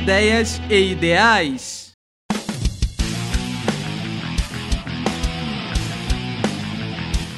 ideias 0.00 0.58
e 0.70 0.92
ideais. 0.92 1.92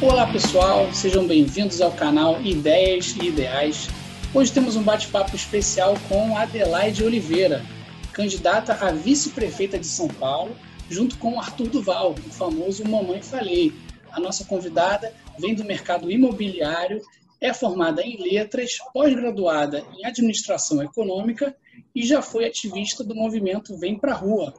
Olá 0.01 0.29
pessoal, 0.31 0.89
sejam 0.95 1.27
bem-vindos 1.27 1.81
ao 1.81 1.91
canal 1.91 2.41
Ideias 2.41 3.17
e 3.21 3.27
Ideais. 3.27 3.89
Hoje 4.33 4.53
temos 4.53 4.77
um 4.77 4.83
bate-papo 4.83 5.35
especial 5.35 5.97
com 6.09 6.37
Adelaide 6.37 7.03
Oliveira, 7.03 7.65
candidata 8.13 8.75
a 8.75 8.93
vice-prefeita 8.93 9.77
de 9.77 9.87
São 9.87 10.07
Paulo, 10.07 10.57
junto 10.89 11.19
com 11.19 11.41
Arthur 11.41 11.67
Duval, 11.67 12.13
o 12.13 12.31
famoso 12.31 12.89
Mamãe 12.89 13.23
Falei. 13.23 13.73
A 14.13 14.21
nossa 14.21 14.45
convidada 14.45 15.13
vem 15.37 15.53
do 15.53 15.65
mercado 15.65 16.09
imobiliário, 16.09 17.03
é 17.43 17.53
formada 17.53 18.03
em 18.03 18.17
letras, 18.23 18.79
pós-graduada 18.95 19.85
em 19.99 20.07
administração 20.07 20.81
econômica 20.81 21.55
e 21.93 22.07
já 22.07 22.23
foi 22.23 22.47
ativista 22.47 23.03
do 23.03 23.17
movimento 23.17 23.77
Vem 23.77 23.99
Pra 23.99 24.15
Rua. 24.15 24.55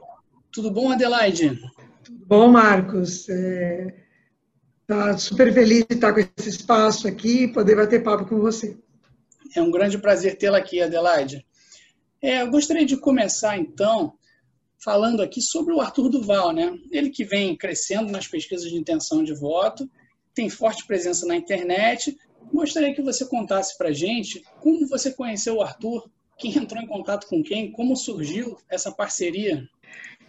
Tudo 0.52 0.70
bom, 0.70 0.92
Adelaide? 0.92 1.58
Tudo 2.04 2.26
bom, 2.26 2.48
Marcos. 2.48 3.26
É... 3.30 3.94
Tá 4.86 5.16
super 5.16 5.52
feliz 5.54 5.86
de 5.88 5.94
estar 5.94 6.12
com 6.12 6.20
esse 6.20 6.50
espaço 6.50 7.08
aqui 7.08 7.44
e 7.44 7.52
poder 7.52 7.74
bater 7.74 8.02
papo 8.02 8.26
com 8.26 8.38
você. 8.38 8.76
É 9.56 9.62
um 9.62 9.70
grande 9.70 9.96
prazer 9.96 10.36
tê-la 10.36 10.58
aqui, 10.58 10.82
Adelaide. 10.82 11.44
É, 12.20 12.42
eu 12.42 12.50
gostaria 12.50 12.84
de 12.84 12.98
começar, 12.98 13.56
então, 13.56 14.12
falando 14.76 15.22
aqui 15.22 15.40
sobre 15.40 15.72
o 15.72 15.80
Arthur 15.80 16.10
Duval, 16.10 16.52
né? 16.52 16.78
Ele 16.90 17.08
que 17.08 17.24
vem 17.24 17.56
crescendo 17.56 18.12
nas 18.12 18.26
pesquisas 18.26 18.68
de 18.68 18.76
intenção 18.76 19.24
de 19.24 19.32
voto, 19.32 19.88
tem 20.34 20.50
forte 20.50 20.86
presença 20.86 21.24
na 21.24 21.34
internet. 21.34 22.14
Gostaria 22.52 22.94
que 22.94 23.02
você 23.02 23.24
contasse 23.26 23.76
para 23.76 23.92
gente 23.92 24.42
como 24.60 24.86
você 24.86 25.12
conheceu 25.12 25.56
o 25.56 25.62
Arthur, 25.62 26.08
quem 26.38 26.56
entrou 26.56 26.82
em 26.82 26.86
contato 26.86 27.26
com 27.26 27.42
quem, 27.42 27.70
como 27.70 27.96
surgiu 27.96 28.56
essa 28.68 28.90
parceria. 28.90 29.68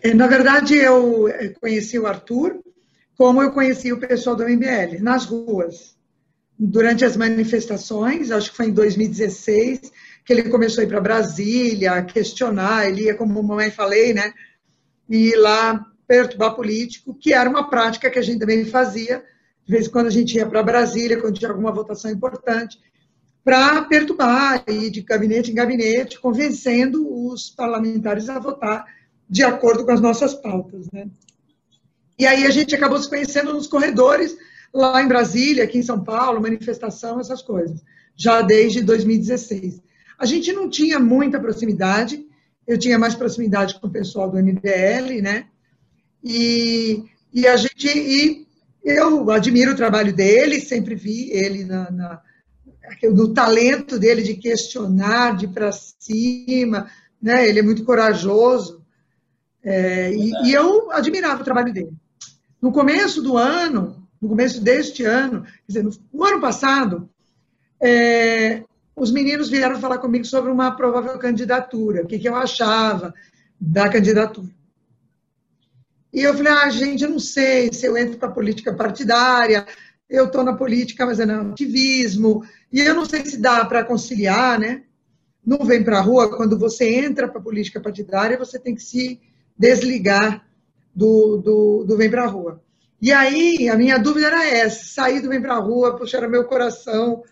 É, 0.02 0.14
na 0.14 0.28
verdade, 0.28 0.76
eu 0.76 1.26
conheci 1.59 1.98
o 1.98 2.06
Arthur 2.08 2.62
como 3.17 3.42
eu 3.42 3.52
conheci 3.52 3.92
o 3.94 4.00
pessoal 4.00 4.36
do 4.36 4.44
MBL, 4.44 5.02
nas 5.02 5.26
ruas. 5.26 5.95
Durante 6.58 7.04
as 7.04 7.17
manifestações, 7.17 8.32
acho 8.32 8.52
que 8.52 8.58
foi 8.58 8.67
em 8.67 8.73
2016, 8.73 9.92
que 10.26 10.34
ele 10.34 10.50
começou 10.50 10.82
a 10.82 10.86
ir 10.86 10.88
para 10.88 11.02
Brasília, 11.02 11.94
a 11.94 12.04
questionar, 12.04 12.88
ele 12.88 13.04
ia, 13.04 13.16
como 13.16 13.39
a 13.39 13.44
mamãe 13.44 13.72
falei, 13.72 14.14
né, 14.14 14.34
ir 15.09 15.36
lá 15.38 15.86
perturbar 16.08 16.56
político, 16.56 17.14
que 17.14 17.34
era 17.34 17.50
uma 17.50 17.70
prática 17.70 18.09
que 18.09 18.20
a 18.20 18.22
gente 18.22 18.39
também 18.39 18.64
fazia, 18.66 19.23
de 19.66 19.71
vez 19.71 19.88
em 19.88 19.89
quando 19.89 20.08
a 20.08 20.11
gente 20.11 20.35
ia 20.35 20.45
para 20.45 20.61
Brasília, 20.61 21.19
quando 21.19 21.38
tinha 21.38 21.49
alguma 21.49 21.71
votação 21.71 22.11
importante, 22.11 22.80
para 23.44 23.83
perturbar, 23.83 24.63
ir 24.67 24.89
de 24.89 25.02
gabinete 25.02 25.52
em 25.52 25.55
gabinete, 25.55 26.19
convencendo 26.19 27.08
os 27.27 27.49
parlamentares 27.49 28.30
a 28.30 28.39
votar 28.39 28.86
de 29.30 29.43
acordo 29.43 29.86
com 29.86 29.91
as 29.91 30.02
nossas 30.02 30.33
pautas. 30.33 30.89
Né? 30.91 31.08
E 32.17 32.25
aí 32.25 32.45
a 32.45 32.49
gente 32.49 32.73
acabou 32.75 32.99
se 32.99 33.09
conhecendo 33.09 33.53
nos 33.53 33.67
corredores, 33.67 34.36
lá 34.73 35.02
em 35.02 35.08
Brasília, 35.08 35.63
aqui 35.63 35.80
em 35.80 35.83
São 35.83 36.03
Paulo, 36.03 36.41
manifestação, 36.41 37.19
essas 37.19 37.41
coisas, 37.41 37.83
já 38.16 38.41
desde 38.41 38.81
2016. 38.81 39.81
A 40.17 40.25
gente 40.25 40.52
não 40.53 40.69
tinha 40.69 40.99
muita 40.99 41.39
proximidade, 41.39 42.25
eu 42.67 42.77
tinha 42.77 42.97
mais 42.97 43.16
proximidade 43.16 43.80
com 43.80 43.88
o 43.88 43.91
pessoal 43.91 44.30
do 44.30 44.38
MBL, 44.38 45.21
né? 45.21 45.45
E, 46.23 47.03
e 47.31 47.45
a 47.47 47.55
gente, 47.58 47.88
e 47.88 48.45
eu 48.86 49.31
admiro 49.31 49.72
o 49.72 49.75
trabalho 49.75 50.14
dele, 50.14 50.61
sempre 50.61 50.94
vi 50.94 51.31
ele 51.31 51.66
na, 51.66 51.89
na 51.89 52.22
no 53.11 53.33
talento 53.33 53.97
dele 53.97 54.22
de 54.22 54.36
questionar, 54.36 55.36
de 55.36 55.45
ir 55.45 55.47
para 55.50 55.72
cima, 55.72 56.88
né? 57.19 57.47
Ele 57.50 57.59
é 57.59 57.64
muito 57.64 57.83
corajoso. 57.83 58.86
É, 59.64 60.14
e, 60.14 60.31
e, 60.44 60.53
eu 60.53 60.92
admirava 60.92 61.42
o 61.42 61.43
trabalho 61.43 61.73
dele. 61.73 61.92
No 62.61 62.71
começo 62.71 63.23
do 63.23 63.36
ano, 63.36 64.08
no 64.21 64.30
começo 64.30 64.61
deste 64.61 65.04
ano, 65.04 65.42
quer 65.42 65.52
dizer, 65.67 65.83
no, 65.83 65.92
no 66.14 66.23
ano 66.23 66.39
passado, 66.39 67.10
é, 67.81 68.64
os 68.95 69.11
meninos 69.11 69.49
vieram 69.49 69.80
falar 69.80 69.98
comigo 69.98 70.26
sobre 70.26 70.52
uma 70.52 70.71
provável 70.76 71.17
candidatura, 71.17 72.04
o 72.04 72.08
que, 72.08 72.20
que 72.20 72.30
eu 72.30 72.36
achava 72.36 73.14
da 73.60 73.89
candidatura. 73.89 74.55
E 76.15 76.21
eu 76.21 76.33
falei, 76.33 76.53
ah, 76.53 76.70
gente, 76.70 77.03
eu 77.03 77.09
não 77.09 77.20
sei 77.20 77.73
se 77.73 77.86
eu 77.86 77.98
entro 77.98 78.17
para 78.17 78.30
a 78.30 78.31
política 78.31 78.73
partidária, 78.73 79.65
eu 80.09 80.27
estou 80.27 80.45
na 80.45 80.53
política, 80.53 81.05
mas 81.05 81.20
é 81.20 81.26
no 81.26 81.52
ativismo, 81.52 82.42
e 82.71 82.80
eu 82.80 82.95
não 82.95 83.03
sei 83.03 83.26
se 83.26 83.37
dá 83.37 83.65
para 83.65 83.83
conciliar, 83.83 84.58
né? 84.58 84.83
Não 85.45 85.58
vem 85.65 85.83
para 85.83 85.98
a 85.98 86.02
rua, 86.02 86.33
quando 86.33 86.58
você 86.58 86.89
entra 86.89 87.27
para 87.27 87.42
a 87.42 87.43
política 87.43 87.81
partidária, 87.81 88.37
você 88.37 88.58
tem 88.58 88.73
que 88.73 88.81
se 88.81 89.20
desligar 89.59 90.48
do, 90.95 91.36
do, 91.36 91.83
do 91.83 91.98
vem 91.98 92.09
para 92.09 92.23
a 92.23 92.27
rua. 92.27 92.64
E 93.02 93.11
aí, 93.11 93.67
a 93.67 93.75
minha 93.75 93.98
dúvida 93.98 94.27
era 94.27 94.48
essa, 94.48 94.86
sair 94.86 95.20
do 95.20 95.27
vem 95.27 95.42
para 95.42 95.55
a 95.55 95.59
rua, 95.59 95.98
puxar 95.98 96.25
meu 96.30 96.45
coração, 96.45 97.23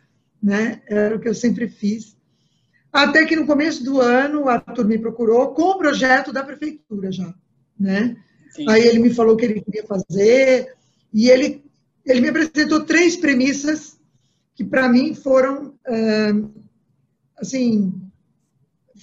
né? 0.41 0.81
Era 0.89 1.15
o 1.15 1.21
que 1.21 1.29
eu 1.29 1.33
sempre 1.33 1.69
fiz. 1.69 2.17
Até 2.91 3.23
que 3.23 3.37
no 3.37 3.47
começo 3.47 3.81
do 3.81 4.01
ano, 4.01 4.41
o 4.41 4.49
Arthur 4.49 4.85
me 4.85 4.97
procurou 4.97 5.53
com 5.53 5.69
o 5.69 5.77
projeto 5.77 6.33
da 6.33 6.43
prefeitura 6.43 7.13
já, 7.13 7.33
né? 7.79 8.17
Sim. 8.53 8.69
Aí 8.69 8.83
ele 8.83 8.99
me 8.99 9.13
falou 9.13 9.33
o 9.33 9.37
que 9.37 9.45
ele 9.45 9.61
queria 9.61 9.85
fazer 9.85 10.75
e 11.13 11.29
ele, 11.29 11.63
ele 12.05 12.21
me 12.21 12.29
apresentou 12.29 12.85
três 12.85 13.15
premissas 13.15 13.97
que 14.55 14.63
para 14.63 14.87
mim 14.87 15.15
foram, 15.15 15.73
assim, 17.37 17.91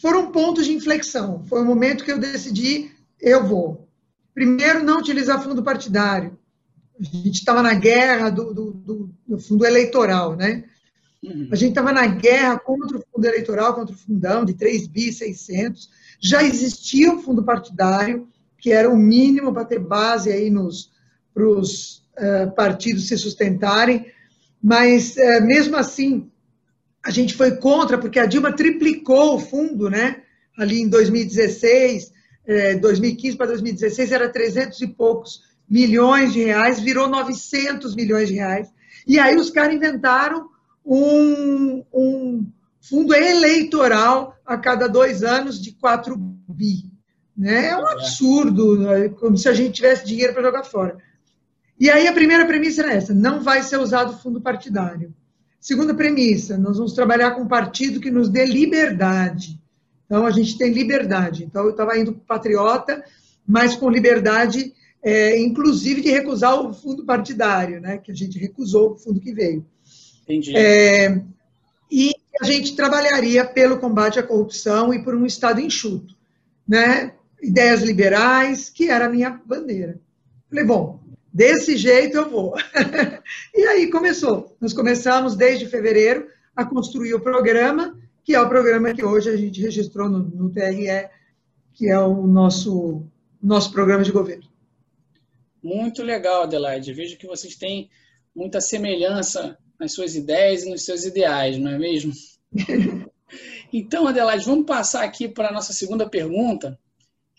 foram 0.00 0.31
pontos 0.31 0.66
de 0.66 0.72
inflexão. 0.72 1.44
Foi 1.47 1.61
o 1.61 1.65
momento 1.65 2.05
que 2.05 2.12
eu 2.12 2.19
decidi, 2.19 2.91
eu 3.21 3.44
vou. 3.47 3.88
Primeiro, 4.33 4.84
não 4.84 4.99
utilizar 4.99 5.43
fundo 5.43 5.62
partidário. 5.62 6.38
A 6.99 7.03
gente 7.03 7.38
estava 7.38 7.62
na 7.62 7.75
guerra 7.75 8.31
do, 8.31 8.55
do, 8.55 8.71
do, 8.72 9.11
do 9.27 9.38
fundo 9.38 9.67
eleitoral, 9.67 10.37
né? 10.37 10.65
A 11.50 11.56
gente 11.56 11.71
estava 11.71 11.93
na 11.93 12.06
guerra 12.06 12.59
contra 12.59 12.97
o 12.97 13.05
fundo 13.12 13.25
eleitoral, 13.27 13.75
contra 13.75 13.94
o 13.94 13.99
fundão 13.99 14.44
de 14.44 14.55
3 14.55 14.87
bi 14.87 15.12
600. 15.12 15.91
Já 16.19 16.43
existia 16.43 17.12
um 17.12 17.21
fundo 17.21 17.43
partidário, 17.43 18.28
que 18.60 18.72
era 18.72 18.91
o 18.91 18.97
mínimo 18.97 19.53
para 19.53 19.65
ter 19.65 19.78
base 19.78 20.31
aí 20.31 20.50
nos 20.50 20.91
para 21.32 21.47
os 21.48 22.04
uh, 22.19 22.54
partidos 22.54 23.09
se 23.09 23.16
sustentarem, 23.16 24.06
mas 24.62 25.16
uh, 25.16 25.44
mesmo 25.44 25.76
assim 25.76 26.31
a 27.03 27.10
gente 27.10 27.34
foi 27.34 27.56
contra 27.56 27.99
porque 27.99 28.19
a 28.19 28.26
Dilma 28.26 28.53
triplicou 28.53 29.37
o 29.37 29.38
fundo, 29.38 29.88
né? 29.88 30.22
Ali 30.59 30.81
em 30.82 30.88
2016, 30.88 32.12
eh, 32.47 32.75
2015 32.75 33.37
para 33.37 33.47
2016 33.47 34.12
era 34.12 34.28
300 34.28 34.81
e 34.82 34.88
poucos 34.88 35.41
milhões 35.69 36.32
de 36.32 36.43
reais, 36.44 36.81
virou 36.81 37.09
900 37.09 37.94
milhões 37.94 38.28
de 38.28 38.34
reais. 38.34 38.69
E 39.06 39.19
aí 39.19 39.37
os 39.37 39.50
caras 39.50 39.75
inventaram 39.75 40.49
um, 40.84 41.84
um 41.93 42.47
fundo 42.81 43.15
eleitoral 43.15 44.37
a 44.44 44.59
cada 44.59 44.88
dois 44.88 45.22
anos 45.22 45.60
de 45.60 45.72
4 45.72 46.16
bi. 46.49 46.91
Né? 47.40 47.68
É 47.68 47.76
um 47.76 47.86
absurdo, 47.86 48.78
né? 48.78 49.08
como 49.08 49.34
se 49.38 49.48
a 49.48 49.54
gente 49.54 49.72
tivesse 49.72 50.04
dinheiro 50.04 50.34
para 50.34 50.42
jogar 50.42 50.62
fora. 50.62 50.98
E 51.78 51.88
aí 51.88 52.06
a 52.06 52.12
primeira 52.12 52.44
premissa 52.44 52.82
era 52.82 52.92
essa: 52.92 53.14
não 53.14 53.42
vai 53.42 53.62
ser 53.62 53.78
usado 53.78 54.18
fundo 54.18 54.42
partidário. 54.42 55.14
Segunda 55.58 55.94
premissa: 55.94 56.58
nós 56.58 56.76
vamos 56.76 56.92
trabalhar 56.92 57.30
com 57.30 57.40
um 57.40 57.48
partido 57.48 57.98
que 57.98 58.10
nos 58.10 58.28
dê 58.28 58.44
liberdade. 58.44 59.58
Então 60.04 60.26
a 60.26 60.30
gente 60.30 60.58
tem 60.58 60.70
liberdade. 60.70 61.42
Então 61.44 61.64
eu 61.64 61.70
estava 61.70 61.98
indo 61.98 62.12
para 62.12 62.36
patriota, 62.36 63.02
mas 63.46 63.74
com 63.74 63.88
liberdade, 63.88 64.74
é, 65.02 65.40
inclusive 65.40 66.02
de 66.02 66.10
recusar 66.10 66.60
o 66.60 66.74
fundo 66.74 67.06
partidário, 67.06 67.80
né? 67.80 67.96
Que 67.96 68.12
a 68.12 68.14
gente 68.14 68.38
recusou 68.38 68.92
o 68.92 68.98
fundo 68.98 69.18
que 69.18 69.32
veio. 69.32 69.64
Entendi. 70.24 70.54
É, 70.54 71.22
e 71.90 72.12
a 72.38 72.44
gente 72.44 72.76
trabalharia 72.76 73.46
pelo 73.46 73.78
combate 73.78 74.19
à 74.19 74.22
corrupção 74.22 74.93
e 74.93 75.02
por 75.02 75.14
um 75.14 75.25
Estado 75.25 75.58
enxuto, 75.58 76.14
né? 76.69 77.14
Ideias 77.42 77.82
liberais, 77.82 78.69
que 78.69 78.90
era 78.90 79.06
a 79.06 79.10
minha 79.10 79.31
bandeira. 79.31 80.00
Falei, 80.48 80.64
bom, 80.64 81.00
desse 81.32 81.76
jeito 81.76 82.16
eu 82.16 82.28
vou. 82.28 82.54
e 83.54 83.62
aí 83.66 83.90
começou. 83.90 84.56
Nós 84.60 84.72
começamos 84.72 85.37
desde 85.37 85.66
fevereiro 85.66 86.26
a 86.54 86.64
construir 86.64 87.14
o 87.14 87.20
programa, 87.20 87.98
que 88.22 88.34
é 88.34 88.40
o 88.40 88.48
programa 88.48 88.92
que 88.92 89.04
hoje 89.04 89.31
a 89.31 89.37
gente 89.37 89.60
registrou 89.60 90.08
no, 90.08 90.19
no 90.19 90.50
TRE, 90.50 91.08
que 91.72 91.88
é 91.88 91.98
o 91.98 92.26
nosso, 92.26 93.06
nosso 93.43 93.72
programa 93.72 94.04
de 94.04 94.12
governo. 94.12 94.48
Muito 95.62 96.02
legal, 96.02 96.43
Adelaide. 96.43 96.93
Vejo 96.93 97.16
que 97.16 97.26
vocês 97.26 97.54
têm 97.54 97.90
muita 98.34 98.60
semelhança 98.60 99.58
nas 99.78 99.93
suas 99.93 100.14
ideias 100.14 100.62
e 100.62 100.70
nos 100.70 100.84
seus 100.84 101.04
ideais, 101.04 101.56
não 101.58 101.70
é 101.70 101.78
mesmo? 101.78 102.12
então, 103.72 104.06
Adelaide, 104.06 104.44
vamos 104.44 104.66
passar 104.66 105.04
aqui 105.04 105.28
para 105.28 105.48
a 105.48 105.52
nossa 105.52 105.72
segunda 105.72 106.08
pergunta. 106.08 106.78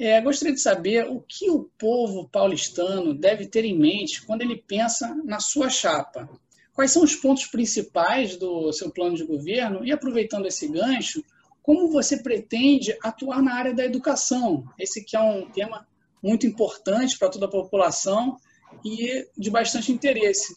É, 0.04 0.20
gostaria 0.20 0.56
de 0.56 0.60
saber 0.60 1.08
o 1.12 1.22
que 1.22 1.48
o 1.52 1.70
povo 1.78 2.28
paulistano 2.28 3.14
deve 3.14 3.46
ter 3.46 3.64
em 3.66 3.78
mente 3.78 4.26
quando 4.26 4.42
ele 4.42 4.58
pensa 4.58 5.16
na 5.24 5.40
sua 5.40 5.70
chapa. 5.70 6.28
Quais 6.74 6.90
são 6.90 7.04
os 7.04 7.16
pontos 7.16 7.46
principais 7.46 8.36
do 8.36 8.74
seu 8.74 8.90
plano 8.90 9.16
de 9.16 9.24
governo? 9.24 9.86
E 9.86 9.92
aproveitando 9.92 10.48
esse 10.48 10.68
gancho, 10.68 11.24
como 11.62 11.92
você 11.92 12.18
pretende 12.18 12.98
atuar 13.04 13.44
na 13.44 13.54
área 13.54 13.76
da 13.76 13.86
educação? 13.86 14.64
Esse 14.80 15.06
que 15.06 15.16
é 15.16 15.22
um 15.22 15.48
tema 15.52 15.88
muito 16.20 16.48
importante 16.48 17.16
para 17.20 17.30
toda 17.30 17.46
a 17.46 17.52
população 17.52 18.38
e 18.84 19.28
de 19.38 19.52
bastante 19.52 19.92
interesse. 19.92 20.56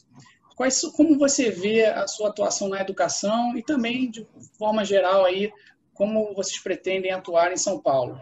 Quais, 0.56 0.80
como 0.96 1.18
você 1.18 1.50
vê 1.50 1.84
a 1.84 2.06
sua 2.06 2.30
atuação 2.30 2.70
na 2.70 2.80
educação 2.80 3.54
e 3.58 3.62
também, 3.62 4.10
de 4.10 4.26
forma 4.56 4.86
geral, 4.86 5.26
aí, 5.26 5.52
como 5.92 6.32
vocês 6.32 6.58
pretendem 6.58 7.10
atuar 7.10 7.52
em 7.52 7.58
São 7.58 7.78
Paulo? 7.78 8.18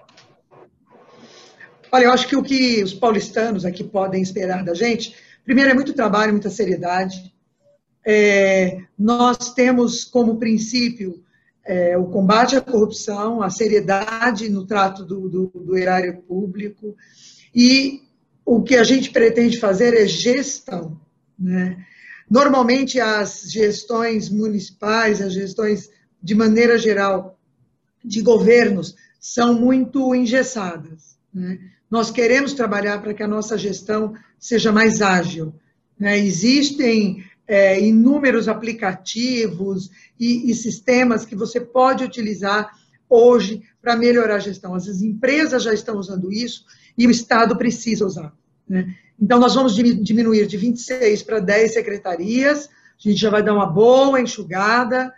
Olha, 1.94 2.04
eu 2.04 2.12
acho 2.12 2.26
que 2.26 2.34
o 2.34 2.42
que 2.42 2.82
os 2.82 2.94
paulistanos 2.94 3.66
aqui 3.66 3.84
podem 3.84 4.22
esperar 4.22 4.64
da 4.64 4.72
gente, 4.72 5.14
primeiro 5.44 5.72
é 5.72 5.74
muito 5.74 5.92
trabalho, 5.92 6.32
muita 6.32 6.48
seriedade. 6.48 7.30
É, 8.02 8.80
nós 8.98 9.52
temos 9.52 10.02
como 10.02 10.38
princípio 10.38 11.22
é, 11.62 11.98
o 11.98 12.06
combate 12.06 12.56
à 12.56 12.62
corrupção, 12.62 13.42
a 13.42 13.50
seriedade 13.50 14.48
no 14.48 14.64
trato 14.64 15.04
do, 15.04 15.28
do, 15.28 15.46
do 15.54 15.76
erário 15.76 16.22
público 16.22 16.96
e 17.54 18.00
o 18.42 18.62
que 18.62 18.76
a 18.76 18.84
gente 18.84 19.10
pretende 19.10 19.60
fazer 19.60 19.92
é 19.92 20.06
gestão. 20.06 20.98
Né? 21.38 21.84
Normalmente, 22.28 22.98
as 23.00 23.52
gestões 23.52 24.30
municipais, 24.30 25.20
as 25.20 25.34
gestões 25.34 25.90
de 26.22 26.34
maneira 26.34 26.78
geral 26.78 27.38
de 28.02 28.22
governos, 28.22 28.96
são 29.20 29.54
muito 29.54 30.14
engessadas. 30.14 31.18
Né? 31.32 31.58
Nós 31.92 32.10
queremos 32.10 32.54
trabalhar 32.54 33.02
para 33.02 33.12
que 33.12 33.22
a 33.22 33.28
nossa 33.28 33.58
gestão 33.58 34.14
seja 34.38 34.72
mais 34.72 35.02
ágil. 35.02 35.52
Né? 36.00 36.18
Existem 36.18 37.22
é, 37.46 37.78
inúmeros 37.78 38.48
aplicativos 38.48 39.90
e, 40.18 40.50
e 40.50 40.54
sistemas 40.54 41.26
que 41.26 41.36
você 41.36 41.60
pode 41.60 42.02
utilizar 42.02 42.72
hoje 43.10 43.62
para 43.82 43.94
melhorar 43.94 44.36
a 44.36 44.38
gestão. 44.38 44.74
As 44.74 45.02
empresas 45.02 45.64
já 45.64 45.74
estão 45.74 45.98
usando 45.98 46.32
isso 46.32 46.64
e 46.96 47.06
o 47.06 47.10
Estado 47.10 47.58
precisa 47.58 48.06
usar. 48.06 48.32
Né? 48.66 48.96
Então, 49.20 49.38
nós 49.38 49.54
vamos 49.54 49.74
diminuir 49.74 50.46
de 50.46 50.56
26 50.56 51.22
para 51.24 51.40
10 51.40 51.74
secretarias, 51.74 52.70
a 53.04 53.06
gente 53.06 53.20
já 53.20 53.28
vai 53.28 53.42
dar 53.42 53.52
uma 53.52 53.66
boa 53.66 54.18
enxugada. 54.18 55.12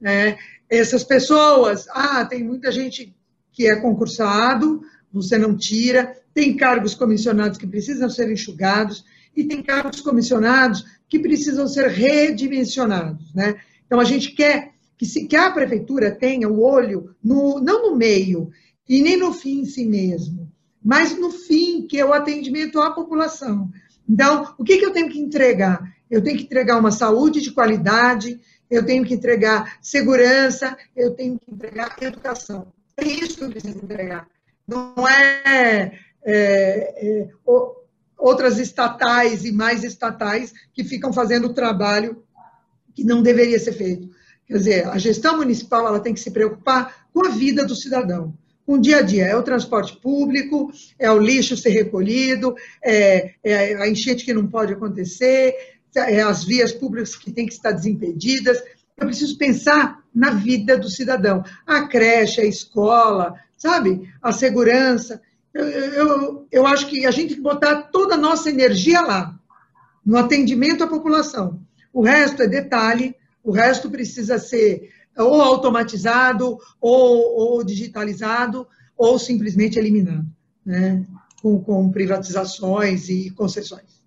Né? 0.00 0.38
Essas 0.66 1.04
pessoas, 1.04 1.86
ah, 1.90 2.24
tem 2.24 2.42
muita 2.42 2.72
gente 2.72 3.14
que 3.52 3.66
é 3.66 3.76
concursado, 3.76 4.80
você 5.16 5.36
não 5.38 5.56
tira, 5.56 6.16
tem 6.32 6.56
cargos 6.56 6.94
comissionados 6.94 7.58
que 7.58 7.66
precisam 7.66 8.08
ser 8.08 8.30
enxugados, 8.30 9.04
e 9.36 9.44
tem 9.44 9.62
cargos 9.62 10.00
comissionados 10.00 10.84
que 11.08 11.18
precisam 11.18 11.68
ser 11.68 11.88
redimensionados. 11.88 13.34
Né? 13.34 13.56
Então, 13.86 14.00
a 14.00 14.04
gente 14.04 14.32
quer 14.32 14.72
que, 14.96 15.04
se, 15.04 15.26
que 15.26 15.36
a 15.36 15.50
prefeitura 15.50 16.10
tenha 16.10 16.48
o 16.48 16.62
olho, 16.62 17.14
no, 17.22 17.60
não 17.60 17.90
no 17.90 17.96
meio, 17.96 18.50
e 18.88 19.02
nem 19.02 19.16
no 19.16 19.32
fim 19.32 19.60
em 19.60 19.64
si 19.64 19.84
mesmo, 19.84 20.50
mas 20.82 21.18
no 21.18 21.30
fim, 21.30 21.86
que 21.86 21.98
é 21.98 22.04
o 22.04 22.12
atendimento 22.12 22.80
à 22.80 22.92
população. 22.92 23.70
Então, 24.08 24.54
o 24.56 24.64
que, 24.64 24.78
que 24.78 24.86
eu 24.86 24.92
tenho 24.92 25.10
que 25.10 25.18
entregar? 25.18 25.94
Eu 26.10 26.22
tenho 26.22 26.38
que 26.38 26.44
entregar 26.44 26.78
uma 26.78 26.92
saúde 26.92 27.40
de 27.40 27.50
qualidade, 27.50 28.40
eu 28.70 28.86
tenho 28.86 29.04
que 29.04 29.14
entregar 29.14 29.78
segurança, 29.82 30.76
eu 30.94 31.12
tenho 31.14 31.38
que 31.38 31.52
entregar 31.52 31.96
educação. 32.00 32.72
É 32.96 33.04
isso 33.04 33.36
que 33.36 33.44
eu 33.44 33.50
preciso 33.50 33.78
entregar. 33.78 34.28
Não 34.66 35.06
é, 35.06 35.98
é, 36.24 37.22
é 37.24 37.28
outras 38.18 38.58
estatais 38.58 39.44
e 39.44 39.52
mais 39.52 39.84
estatais 39.84 40.52
que 40.72 40.82
ficam 40.82 41.12
fazendo 41.12 41.46
o 41.46 41.54
trabalho 41.54 42.22
que 42.94 43.04
não 43.04 43.22
deveria 43.22 43.58
ser 43.58 43.72
feito. 43.72 44.08
Quer 44.46 44.56
dizer, 44.58 44.88
a 44.88 44.98
gestão 44.98 45.36
municipal 45.36 45.86
ela 45.86 46.00
tem 46.00 46.14
que 46.14 46.20
se 46.20 46.30
preocupar 46.30 47.06
com 47.12 47.26
a 47.26 47.30
vida 47.30 47.64
do 47.64 47.74
cidadão 47.74 48.34
com 48.66 48.74
o 48.74 48.80
dia 48.80 48.98
a 48.98 49.02
dia. 49.02 49.26
É 49.26 49.36
o 49.36 49.44
transporte 49.44 49.96
público, 49.96 50.72
é 50.98 51.10
o 51.10 51.18
lixo 51.18 51.56
ser 51.56 51.70
recolhido, 51.70 52.54
é, 52.84 53.34
é 53.42 53.76
a 53.76 53.88
enchente 53.88 54.24
que 54.24 54.34
não 54.34 54.46
pode 54.46 54.72
acontecer, 54.72 55.54
é 55.94 56.20
as 56.20 56.44
vias 56.44 56.72
públicas 56.72 57.14
que 57.14 57.30
têm 57.30 57.46
que 57.46 57.52
estar 57.52 57.70
desimpedidas. 57.70 58.62
Eu 58.98 59.06
preciso 59.06 59.38
pensar 59.38 60.02
na 60.12 60.30
vida 60.30 60.76
do 60.76 60.90
cidadão. 60.90 61.44
A 61.66 61.86
creche, 61.86 62.40
a 62.40 62.44
escola, 62.44 63.34
sabe? 63.56 64.08
A 64.22 64.32
segurança. 64.32 65.20
Eu, 65.52 65.64
eu, 65.66 66.48
eu 66.50 66.66
acho 66.66 66.86
que 66.86 67.06
a 67.06 67.10
gente 67.10 67.28
tem 67.28 67.36
que 67.36 67.42
botar 67.42 67.82
toda 67.84 68.14
a 68.14 68.18
nossa 68.18 68.50
energia 68.50 69.00
lá, 69.00 69.38
no 70.04 70.16
atendimento 70.16 70.84
à 70.84 70.86
população. 70.86 71.60
O 71.92 72.02
resto 72.02 72.42
é 72.42 72.46
detalhe, 72.46 73.14
o 73.42 73.50
resto 73.50 73.90
precisa 73.90 74.38
ser 74.38 74.90
ou 75.16 75.40
automatizado, 75.40 76.58
ou, 76.80 77.38
ou 77.38 77.64
digitalizado, 77.64 78.66
ou 78.96 79.18
simplesmente 79.18 79.78
eliminado, 79.78 80.26
né? 80.64 81.04
com, 81.40 81.60
com 81.62 81.90
privatizações 81.90 83.08
e 83.08 83.30
concessões. 83.30 84.04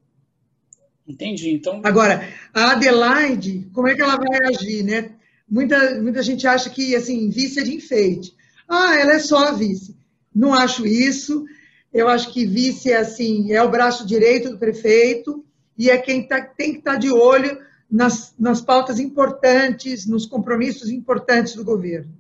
Entendi. 1.07 1.51
Então. 1.51 1.81
Agora, 1.83 2.27
a 2.53 2.73
Adelaide, 2.73 3.67
como 3.73 3.87
é 3.87 3.95
que 3.95 4.01
ela 4.01 4.17
vai 4.17 4.47
agir, 4.47 4.83
né? 4.83 5.11
Muita, 5.49 5.99
muita 5.99 6.21
gente 6.21 6.45
acha 6.45 6.69
que 6.69 6.95
assim, 6.95 7.29
vice 7.29 7.59
é 7.59 7.63
de 7.63 7.73
enfeite. 7.73 8.35
Ah, 8.69 8.95
ela 8.95 9.13
é 9.13 9.19
só 9.19 9.47
a 9.47 9.51
vice. 9.51 9.97
Não 10.33 10.53
acho 10.53 10.85
isso. 10.85 11.43
Eu 11.91 12.07
acho 12.07 12.31
que 12.31 12.45
vice 12.45 12.91
é 12.91 12.97
assim, 12.97 13.51
é 13.51 13.61
o 13.63 13.69
braço 13.69 14.05
direito 14.05 14.51
do 14.51 14.59
prefeito 14.59 15.43
e 15.75 15.89
é 15.89 15.97
quem 15.97 16.27
tá, 16.27 16.39
tem 16.39 16.73
que 16.73 16.79
estar 16.79 16.93
tá 16.93 16.99
de 16.99 17.09
olho 17.11 17.57
nas, 17.89 18.35
nas 18.37 18.61
pautas 18.61 18.99
importantes, 18.99 20.05
nos 20.05 20.27
compromissos 20.27 20.91
importantes 20.91 21.55
do 21.55 21.63
governo. 21.63 22.13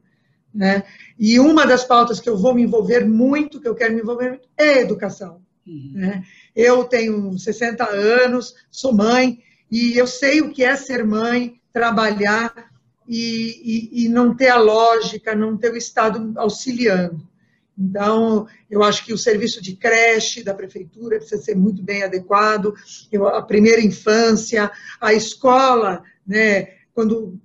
Né? 0.53 0.83
E 1.19 1.39
uma 1.39 1.67
das 1.67 1.83
pautas 1.83 2.19
que 2.19 2.27
eu 2.27 2.35
vou 2.35 2.55
me 2.55 2.63
envolver 2.63 3.05
muito, 3.05 3.61
que 3.61 3.67
eu 3.67 3.75
quero 3.75 3.93
me 3.93 4.01
envolver 4.01 4.29
muito, 4.29 4.49
é 4.57 4.69
a 4.69 4.81
educação. 4.81 5.41
Uhum. 5.67 5.91
Né? 5.93 6.23
Eu 6.55 6.85
tenho 6.85 7.37
60 7.37 7.87
anos, 7.87 8.55
sou 8.71 8.91
mãe, 8.91 9.39
e 9.71 9.95
eu 9.95 10.07
sei 10.07 10.41
o 10.41 10.51
que 10.51 10.63
é 10.63 10.75
ser 10.75 11.05
mãe, 11.05 11.61
trabalhar 11.71 12.71
e, 13.09 13.89
e, 13.95 14.05
e 14.05 14.09
não 14.09 14.35
ter 14.35 14.49
a 14.49 14.59
lógica, 14.59 15.33
não 15.33 15.57
ter 15.57 15.73
o 15.73 15.77
Estado 15.77 16.31
auxiliando. 16.35 17.27
Então, 17.75 18.45
eu 18.69 18.83
acho 18.83 19.03
que 19.03 19.11
o 19.11 19.17
serviço 19.17 19.63
de 19.63 19.75
creche 19.75 20.43
da 20.43 20.53
prefeitura 20.53 21.17
precisa 21.17 21.41
ser 21.41 21.55
muito 21.55 21.81
bem 21.81 22.03
adequado, 22.03 22.75
a 23.33 23.41
primeira 23.41 23.81
infância, 23.81 24.69
a 25.01 25.13
escola, 25.13 26.03
né, 26.27 26.67
quando 26.93 27.39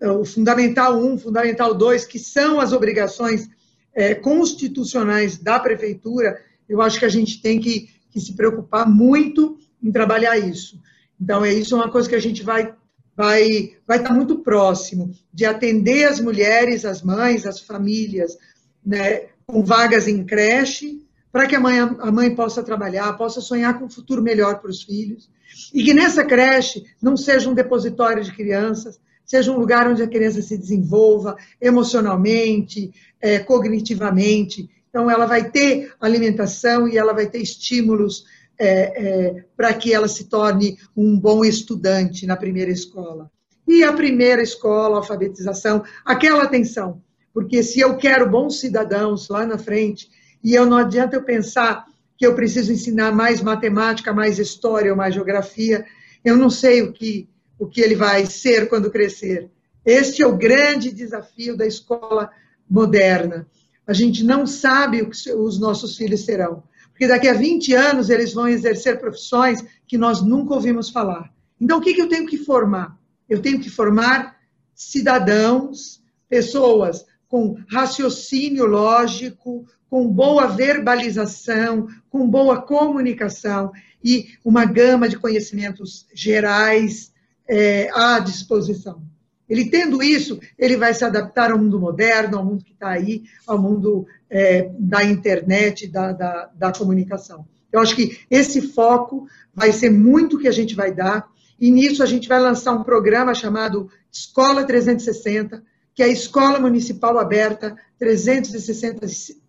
o 0.00 0.24
Fundamental 0.24 0.96
1, 0.96 1.18
Fundamental 1.18 1.74
2, 1.74 2.04
que 2.04 2.20
são 2.20 2.60
as 2.60 2.72
obrigações 2.72 3.48
é, 3.92 4.14
constitucionais 4.14 5.38
da 5.38 5.58
prefeitura, 5.58 6.40
eu 6.68 6.80
acho 6.80 7.00
que 7.00 7.04
a 7.04 7.10
gente 7.10 7.42
tem 7.42 7.58
que, 7.58 7.88
que, 8.10 8.20
se 8.20 8.36
preocupar 8.36 8.88
muito 8.88 9.58
em 9.82 9.90
trabalhar 9.90 10.38
isso. 10.38 10.80
Então, 11.20 11.44
é 11.44 11.52
isso 11.52 11.74
é 11.74 11.78
uma 11.78 11.90
coisa 11.90 12.08
que 12.08 12.14
a 12.14 12.20
gente 12.20 12.44
vai 12.44 12.72
vai 13.18 13.72
vai 13.84 13.98
estar 13.98 14.14
muito 14.14 14.38
próximo 14.38 15.10
de 15.34 15.44
atender 15.44 16.04
as 16.04 16.20
mulheres, 16.20 16.84
as 16.84 17.02
mães, 17.02 17.44
as 17.44 17.60
famílias, 17.60 18.38
né, 18.86 19.22
com 19.44 19.64
vagas 19.64 20.06
em 20.06 20.24
creche, 20.24 21.02
para 21.32 21.48
que 21.48 21.56
a 21.56 21.60
mãe, 21.60 21.80
a 21.80 22.12
mãe 22.12 22.32
possa 22.32 22.62
trabalhar, 22.62 23.12
possa 23.14 23.40
sonhar 23.40 23.76
com 23.76 23.86
um 23.86 23.90
futuro 23.90 24.22
melhor 24.22 24.60
para 24.60 24.70
os 24.70 24.84
filhos. 24.84 25.28
E 25.74 25.82
que 25.82 25.92
nessa 25.92 26.24
creche 26.24 26.84
não 27.02 27.16
seja 27.16 27.50
um 27.50 27.54
depositório 27.54 28.22
de 28.22 28.32
crianças, 28.32 29.00
seja 29.24 29.50
um 29.50 29.58
lugar 29.58 29.88
onde 29.88 30.02
a 30.02 30.08
criança 30.08 30.40
se 30.40 30.56
desenvolva 30.56 31.36
emocionalmente, 31.60 32.92
é, 33.20 33.40
cognitivamente. 33.40 34.70
Então, 34.88 35.10
ela 35.10 35.26
vai 35.26 35.50
ter 35.50 35.92
alimentação 36.00 36.86
e 36.86 36.96
ela 36.96 37.12
vai 37.12 37.26
ter 37.26 37.42
estímulos 37.42 38.24
é, 38.58 38.68
é, 38.68 39.44
para 39.56 39.72
que 39.74 39.92
ela 39.92 40.08
se 40.08 40.24
torne 40.24 40.76
um 40.96 41.18
bom 41.18 41.44
estudante 41.44 42.26
na 42.26 42.36
primeira 42.36 42.70
escola. 42.70 43.30
E 43.66 43.84
a 43.84 43.92
primeira 43.92 44.42
escola, 44.42 44.96
a 44.96 44.98
alfabetização, 44.98 45.84
aquela 46.04 46.44
atenção 46.44 47.02
porque 47.38 47.62
se 47.62 47.78
eu 47.78 47.96
quero 47.96 48.28
bons 48.28 48.58
cidadãos 48.58 49.28
lá 49.28 49.46
na 49.46 49.56
frente, 49.56 50.10
e 50.42 50.54
eu 50.54 50.66
não 50.66 50.76
adianta 50.76 51.14
eu 51.14 51.22
pensar 51.22 51.86
que 52.16 52.26
eu 52.26 52.34
preciso 52.34 52.72
ensinar 52.72 53.12
mais 53.12 53.40
matemática, 53.40 54.12
mais 54.12 54.40
história 54.40 54.90
ou 54.90 54.96
mais 54.96 55.14
geografia, 55.14 55.84
eu 56.24 56.36
não 56.36 56.50
sei 56.50 56.82
o 56.82 56.92
que, 56.92 57.28
o 57.56 57.68
que 57.68 57.80
ele 57.80 57.94
vai 57.94 58.26
ser 58.26 58.68
quando 58.68 58.90
crescer. 58.90 59.48
Este 59.84 60.20
é 60.20 60.26
o 60.26 60.36
grande 60.36 60.90
desafio 60.90 61.56
da 61.56 61.64
escola 61.64 62.28
moderna. 62.68 63.46
A 63.86 63.92
gente 63.92 64.24
não 64.24 64.44
sabe 64.44 65.02
o 65.02 65.08
que 65.08 65.32
os 65.32 65.60
nossos 65.60 65.96
filhos 65.96 66.24
serão, 66.24 66.64
porque 66.98 67.06
daqui 67.06 67.28
a 67.28 67.32
20 67.32 67.74
anos 67.74 68.10
eles 68.10 68.34
vão 68.34 68.48
exercer 68.48 68.98
profissões 68.98 69.64
que 69.86 69.96
nós 69.96 70.20
nunca 70.20 70.52
ouvimos 70.54 70.90
falar. 70.90 71.32
Então, 71.60 71.78
o 71.78 71.80
que, 71.80 71.94
que 71.94 72.02
eu 72.02 72.08
tenho 72.08 72.26
que 72.26 72.36
formar? 72.36 72.98
Eu 73.28 73.40
tenho 73.40 73.60
que 73.60 73.70
formar 73.70 74.36
cidadãos, 74.74 76.02
pessoas 76.28 77.06
com 77.28 77.56
raciocínio 77.70 78.66
lógico, 78.66 79.64
com 79.88 80.08
boa 80.08 80.48
verbalização, 80.48 81.86
com 82.10 82.28
boa 82.28 82.60
comunicação 82.62 83.70
e 84.02 84.30
uma 84.44 84.64
gama 84.64 85.08
de 85.08 85.16
conhecimentos 85.16 86.04
gerais 86.12 87.12
é, 87.48 87.90
à 87.94 88.18
disposição. 88.18 89.00
Ele 89.48 89.70
tendo 89.70 90.02
isso, 90.02 90.40
ele 90.58 90.76
vai 90.76 90.92
se 90.92 91.04
adaptar 91.04 91.52
ao 91.52 91.58
mundo 91.58 91.78
moderno, 91.78 92.38
ao 92.38 92.44
mundo 92.44 92.64
que 92.64 92.72
está 92.72 92.88
aí, 92.88 93.22
ao 93.46 93.56
mundo 93.56 94.04
é, 94.30 94.70
da 94.78 95.04
internet, 95.04 95.86
da, 95.88 96.12
da, 96.12 96.50
da 96.54 96.72
comunicação. 96.72 97.46
Eu 97.72 97.80
acho 97.80 97.94
que 97.94 98.18
esse 98.30 98.62
foco 98.72 99.26
vai 99.54 99.72
ser 99.72 99.90
muito 99.90 100.38
que 100.38 100.48
a 100.48 100.52
gente 100.52 100.74
vai 100.74 100.92
dar, 100.92 101.28
e 101.60 101.70
nisso 101.70 102.02
a 102.02 102.06
gente 102.06 102.28
vai 102.28 102.40
lançar 102.40 102.72
um 102.72 102.84
programa 102.84 103.34
chamado 103.34 103.90
Escola 104.12 104.64
360, 104.64 105.62
que 105.94 106.02
é 106.02 106.06
a 106.06 106.08
escola 106.08 106.60
municipal 106.60 107.18
aberta 107.18 107.76
360, 107.98 109.06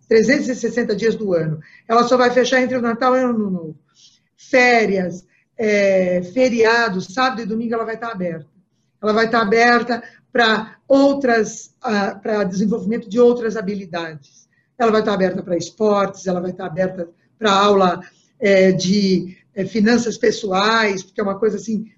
360 0.08 0.96
dias 0.96 1.14
do 1.14 1.32
ano. 1.32 1.60
Ela 1.86 2.02
só 2.04 2.16
vai 2.16 2.30
fechar 2.30 2.60
entre 2.60 2.76
o 2.76 2.82
Natal 2.82 3.16
e 3.16 3.24
o 3.24 3.28
Ano 3.28 3.50
Novo. 3.50 3.78
Férias, 4.36 5.24
é, 5.56 6.22
feriados, 6.34 7.14
sábado 7.14 7.42
e 7.42 7.46
domingo 7.46 7.74
ela 7.74 7.84
vai 7.84 7.94
estar 7.94 8.08
aberta. 8.08 8.48
Ela 9.00 9.12
vai 9.12 9.26
estar 9.26 9.40
aberta 9.40 10.02
para 10.32 10.76
outras, 10.88 11.74
para 12.22 12.44
desenvolvimento 12.44 13.08
de 13.08 13.20
outras 13.20 13.56
habilidades. 13.56 14.48
Ela 14.82 14.92
vai 14.92 15.00
estar 15.00 15.14
aberta 15.14 15.42
para 15.42 15.56
esportes, 15.56 16.26
ela 16.26 16.40
vai 16.40 16.50
estar 16.50 16.66
aberta 16.66 17.08
para 17.38 17.52
aula 17.52 18.00
é, 18.38 18.72
de 18.72 19.36
é, 19.54 19.64
finanças 19.64 20.16
pessoais, 20.16 21.02
porque 21.02 21.20
é 21.20 21.24
uma 21.24 21.38
coisa 21.38 21.56
assim 21.56 21.90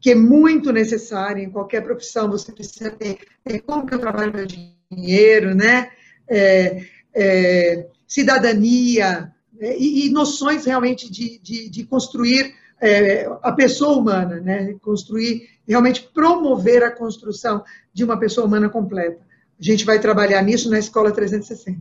que, 0.00 0.10
é 0.10 0.14
muito 0.14 0.72
necessária 0.72 1.42
em 1.42 1.50
qualquer 1.50 1.82
profissão. 1.82 2.30
Você 2.30 2.52
precisa 2.52 2.90
ter, 2.90 3.18
ter 3.44 3.60
como 3.60 3.86
que 3.86 3.94
eu 3.94 3.98
trabalho 3.98 4.32
meu 4.32 4.46
dinheiro, 4.46 5.54
né? 5.54 5.90
É, 6.28 6.84
é, 7.14 7.86
cidadania 8.06 9.32
é, 9.58 9.76
e, 9.78 10.06
e, 10.06 10.10
noções 10.10 10.64
realmente 10.64 11.10
de, 11.10 11.38
de, 11.38 11.68
de 11.68 11.84
construir 11.84 12.54
é, 12.80 13.26
a 13.42 13.52
pessoa 13.52 13.96
humana, 13.96 14.40
né? 14.40 14.74
construir, 14.80 15.48
realmente 15.66 16.08
promover 16.14 16.82
a 16.82 16.90
construção 16.90 17.62
de 17.92 18.04
uma 18.04 18.18
pessoa 18.18 18.46
humana 18.46 18.68
completa. 18.68 19.20
A 19.58 19.62
gente 19.62 19.84
vai 19.84 19.98
trabalhar 19.98 20.42
nisso 20.42 20.70
na 20.70 20.78
Escola 20.78 21.12
360. 21.12 21.80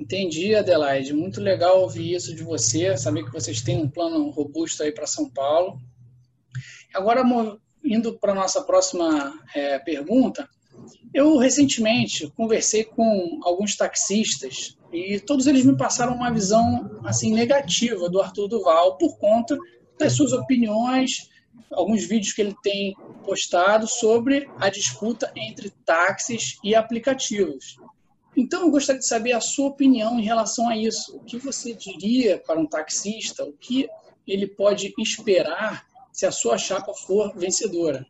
Entendi, 0.00 0.54
Adelaide. 0.54 1.12
Muito 1.12 1.42
legal 1.42 1.82
ouvir 1.82 2.14
isso 2.14 2.34
de 2.34 2.42
você, 2.42 2.96
saber 2.96 3.22
que 3.22 3.32
vocês 3.32 3.60
têm 3.60 3.76
um 3.76 3.88
plano 3.88 4.30
robusto 4.30 4.82
aí 4.82 4.90
para 4.90 5.06
São 5.06 5.28
Paulo. 5.28 5.78
Agora, 6.94 7.22
indo 7.84 8.18
para 8.18 8.32
a 8.32 8.34
nossa 8.34 8.62
próxima 8.62 9.38
é, 9.54 9.78
pergunta, 9.78 10.48
eu 11.12 11.36
recentemente 11.36 12.32
conversei 12.34 12.82
com 12.82 13.40
alguns 13.44 13.76
taxistas 13.76 14.74
e 14.90 15.20
todos 15.20 15.46
eles 15.46 15.66
me 15.66 15.76
passaram 15.76 16.14
uma 16.14 16.32
visão 16.32 16.98
assim 17.04 17.34
negativa 17.34 18.08
do 18.08 18.22
Arthur 18.22 18.48
Duval 18.48 18.96
por 18.96 19.18
conta 19.18 19.56
das 19.98 20.14
suas 20.14 20.32
opiniões, 20.32 21.28
alguns 21.70 22.04
vídeos 22.04 22.32
que 22.32 22.40
ele 22.40 22.56
tem 22.62 22.96
postado 23.22 23.86
sobre 23.86 24.48
a 24.58 24.70
disputa 24.70 25.30
entre 25.36 25.68
táxis 25.84 26.56
e 26.64 26.74
aplicativos. 26.74 27.76
Então, 28.40 28.62
eu 28.62 28.70
gostaria 28.70 29.00
de 29.00 29.06
saber 29.06 29.32
a 29.32 29.40
sua 29.40 29.68
opinião 29.68 30.18
em 30.18 30.22
relação 30.22 30.68
a 30.68 30.76
isso. 30.76 31.16
O 31.16 31.20
que 31.20 31.38
você 31.38 31.74
diria 31.74 32.38
para 32.38 32.58
um 32.58 32.66
taxista? 32.66 33.44
O 33.44 33.52
que 33.52 33.88
ele 34.26 34.46
pode 34.46 34.92
esperar 34.98 35.86
se 36.12 36.26
a 36.26 36.32
sua 36.32 36.56
chapa 36.56 36.92
for 36.94 37.36
vencedora? 37.36 38.06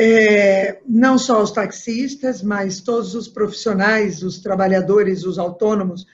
é, 0.00 0.80
não 0.88 1.18
só 1.18 1.42
os 1.42 1.50
taxistas, 1.50 2.42
mas 2.42 2.80
todos 2.80 3.14
os 3.14 3.28
profissionais, 3.28 4.22
os 4.22 4.38
trabalhadores, 4.38 5.24
os 5.24 5.38
autônomos, 5.38 6.06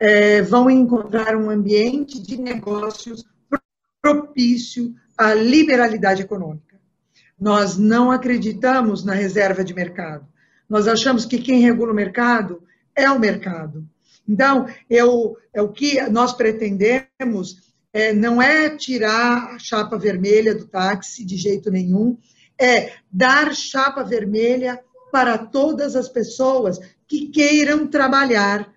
é, 0.00 0.40
vão 0.40 0.70
encontrar 0.70 1.36
um 1.36 1.50
ambiente 1.50 2.18
de 2.18 2.38
negócios 2.38 3.24
propício 4.00 4.94
à 5.18 5.34
liberalidade 5.34 6.22
econômica. 6.22 6.65
Nós 7.38 7.76
não 7.76 8.10
acreditamos 8.10 9.04
na 9.04 9.12
reserva 9.12 9.62
de 9.62 9.74
mercado. 9.74 10.26
Nós 10.68 10.88
achamos 10.88 11.24
que 11.24 11.38
quem 11.38 11.60
regula 11.60 11.92
o 11.92 11.94
mercado 11.94 12.62
é 12.94 13.10
o 13.10 13.18
mercado. 13.18 13.86
Então, 14.28 14.66
eu, 14.90 15.36
é 15.52 15.62
o 15.62 15.68
que 15.68 16.00
nós 16.08 16.32
pretendemos 16.32 17.66
é, 17.92 18.12
não 18.12 18.42
é 18.42 18.76
tirar 18.76 19.54
a 19.54 19.58
chapa 19.58 19.96
vermelha 19.96 20.54
do 20.54 20.66
táxi 20.66 21.24
de 21.24 21.36
jeito 21.36 21.70
nenhum, 21.70 22.18
é 22.58 22.92
dar 23.10 23.54
chapa 23.54 24.02
vermelha 24.02 24.78
para 25.10 25.38
todas 25.38 25.96
as 25.96 26.08
pessoas 26.08 26.78
que 27.08 27.28
queiram 27.28 27.86
trabalhar 27.86 28.70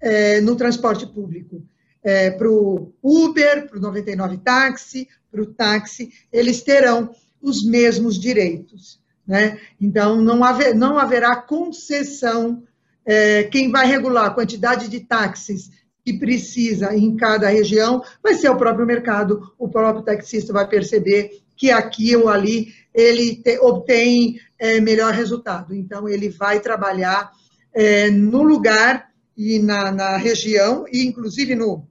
é, 0.00 0.40
no 0.40 0.56
transporte 0.56 1.06
público. 1.06 1.62
É, 2.02 2.30
para 2.30 2.48
o 2.48 2.94
Uber, 3.02 3.68
para 3.68 3.78
o 3.78 3.82
99 3.82 4.38
Táxi, 4.38 5.08
para 5.30 5.42
o 5.42 5.46
táxi, 5.46 6.12
eles 6.32 6.62
terão 6.62 7.10
os 7.48 7.64
mesmos 7.64 8.18
direitos. 8.18 9.00
Né? 9.26 9.58
Então, 9.80 10.20
não, 10.20 10.42
haver, 10.44 10.74
não 10.74 10.98
haverá 10.98 11.36
concessão. 11.36 12.62
É, 13.04 13.44
quem 13.44 13.70
vai 13.70 13.86
regular 13.86 14.26
a 14.26 14.34
quantidade 14.34 14.88
de 14.88 15.00
táxis 15.00 15.70
que 16.04 16.12
precisa 16.12 16.94
em 16.94 17.16
cada 17.16 17.48
região 17.48 18.02
vai 18.22 18.34
ser 18.34 18.48
o 18.48 18.56
próprio 18.56 18.86
mercado, 18.86 19.52
o 19.58 19.68
próprio 19.68 20.04
taxista 20.04 20.52
vai 20.52 20.68
perceber 20.68 21.40
que 21.56 21.70
aqui 21.70 22.14
ou 22.14 22.28
ali 22.28 22.68
ele 22.94 23.36
te, 23.36 23.58
obtém 23.58 24.40
é, 24.58 24.80
melhor 24.80 25.12
resultado. 25.12 25.74
Então, 25.74 26.08
ele 26.08 26.28
vai 26.28 26.60
trabalhar 26.60 27.30
é, 27.74 28.10
no 28.10 28.42
lugar 28.42 29.10
e 29.36 29.58
na, 29.58 29.92
na, 29.92 30.16
região, 30.16 30.86
e 30.90 31.04
inclusive 31.04 31.54
no. 31.54 31.86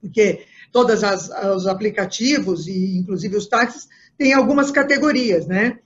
Porque 0.00 0.44
todos 0.72 1.02
os 1.56 1.66
aplicativos, 1.66 2.66
e 2.66 2.96
inclusive 2.96 3.36
os 3.36 3.46
táxis, 3.46 3.86
têm 4.16 4.32
algumas 4.32 4.70
categorias, 4.70 5.46
né? 5.46 5.78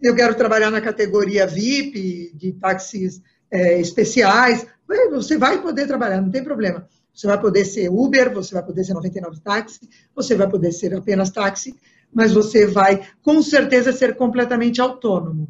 Eu 0.00 0.14
quero 0.14 0.34
trabalhar 0.34 0.70
na 0.70 0.80
categoria 0.80 1.46
VIP, 1.46 2.32
de 2.34 2.52
táxis 2.52 3.22
é, 3.50 3.80
especiais. 3.80 4.66
Você 5.10 5.38
vai 5.38 5.62
poder 5.62 5.86
trabalhar, 5.86 6.20
não 6.20 6.30
tem 6.30 6.44
problema. 6.44 6.86
Você 7.14 7.26
vai 7.26 7.40
poder 7.40 7.64
ser 7.64 7.88
Uber, 7.88 8.32
você 8.32 8.54
vai 8.54 8.64
poder 8.64 8.84
ser 8.84 8.94
99 8.94 9.40
táxi, 9.40 9.88
você 10.14 10.34
vai 10.34 10.48
poder 10.48 10.72
ser 10.72 10.94
apenas 10.94 11.30
táxi, 11.30 11.74
mas 12.12 12.32
você 12.32 12.66
vai, 12.66 13.06
com 13.22 13.42
certeza, 13.42 13.92
ser 13.92 14.16
completamente 14.16 14.80
autônomo. 14.80 15.48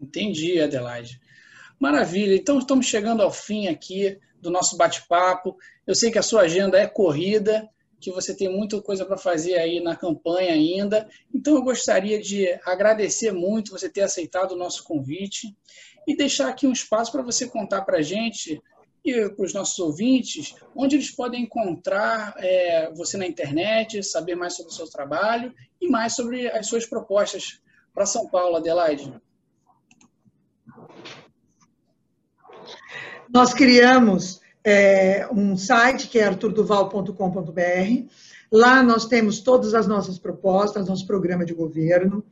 Entendi, 0.00 0.60
Adelaide. 0.60 1.20
Maravilha. 1.78 2.34
Então, 2.34 2.58
estamos 2.58 2.86
chegando 2.86 3.22
ao 3.22 3.32
fim 3.32 3.66
aqui 3.66 4.18
do 4.42 4.50
nosso 4.50 4.76
bate-papo. 4.76 5.56
Eu 5.86 5.94
sei 5.94 6.10
que 6.10 6.18
a 6.18 6.22
sua 6.22 6.42
agenda 6.42 6.78
é 6.78 6.86
corrida, 6.86 7.68
que 8.00 8.10
você 8.10 8.34
tem 8.34 8.48
muita 8.48 8.82
coisa 8.82 9.06
para 9.06 9.16
fazer 9.16 9.54
aí 9.54 9.80
na 9.80 9.94
campanha 9.94 10.52
ainda. 10.52 11.08
Então, 11.32 11.54
eu 11.54 11.62
gostaria 11.62 12.20
de 12.20 12.48
agradecer 12.66 13.32
muito 13.32 13.70
você 13.70 13.88
ter 13.88 14.02
aceitado 14.02 14.52
o 14.52 14.56
nosso 14.56 14.82
convite 14.82 15.56
e 16.06 16.16
deixar 16.16 16.48
aqui 16.48 16.66
um 16.66 16.72
espaço 16.72 17.12
para 17.12 17.22
você 17.22 17.46
contar 17.46 17.82
para 17.82 17.98
a 17.98 18.02
gente 18.02 18.60
e 19.04 19.28
para 19.30 19.44
os 19.44 19.54
nossos 19.54 19.78
ouvintes, 19.78 20.54
onde 20.76 20.96
eles 20.96 21.10
podem 21.10 21.42
encontrar 21.42 22.34
é, 22.38 22.90
você 22.92 23.16
na 23.16 23.26
internet, 23.26 24.02
saber 24.02 24.34
mais 24.34 24.54
sobre 24.54 24.72
o 24.72 24.74
seu 24.74 24.88
trabalho 24.88 25.54
e 25.80 25.88
mais 25.88 26.14
sobre 26.14 26.48
as 26.48 26.66
suas 26.66 26.86
propostas 26.86 27.60
para 27.94 28.06
São 28.06 28.28
Paulo, 28.28 28.56
Adelaide. 28.56 29.12
Nós 33.32 33.54
criamos 33.54 34.42
é, 34.62 35.26
um 35.32 35.56
site 35.56 36.06
que 36.08 36.18
é 36.18 36.24
arturduval.com.br. 36.24 38.06
Lá 38.52 38.82
nós 38.82 39.06
temos 39.06 39.40
todas 39.40 39.72
as 39.72 39.86
nossas 39.86 40.18
propostas, 40.18 40.86
nosso 40.86 41.06
programa 41.06 41.42
de 41.42 41.54
governo. 41.54 42.22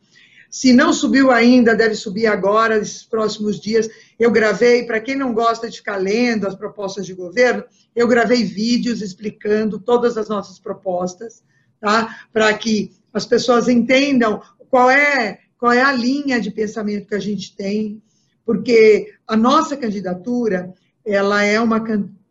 Se 0.51 0.75
não 0.75 0.93
subiu 0.93 1.31
ainda, 1.31 1.75
deve 1.75 1.95
subir 1.95 2.27
agora, 2.27 2.79
nesses 2.79 3.03
próximos 3.03 3.59
dias. 3.59 3.89
Eu 4.19 4.31
gravei, 4.31 4.85
para 4.85 5.01
quem 5.01 5.17
não 5.17 5.33
gosta 5.33 5.71
de 5.71 5.79
ficar 5.79 5.97
lendo 5.97 6.47
as 6.47 6.55
propostas 6.55 7.07
de 7.07 7.15
governo, 7.15 7.65
eu 7.97 8.07
gravei 8.07 8.45
vídeos 8.45 9.01
explicando 9.01 9.79
todas 9.79 10.19
as 10.19 10.29
nossas 10.29 10.59
propostas, 10.59 11.43
tá? 11.81 12.27
Para 12.31 12.53
que 12.53 12.93
as 13.15 13.25
pessoas 13.25 13.69
entendam 13.69 14.43
qual 14.69 14.91
é, 14.91 15.39
qual 15.57 15.73
é 15.73 15.81
a 15.81 15.93
linha 15.93 16.39
de 16.39 16.51
pensamento 16.51 17.07
que 17.07 17.15
a 17.15 17.21
gente 17.21 17.57
tem, 17.57 18.03
porque 18.45 19.15
a 19.27 19.37
nossa 19.37 19.77
candidatura, 19.77 20.75
ela 21.05 21.43
é 21.43 21.61
uma 21.61 21.83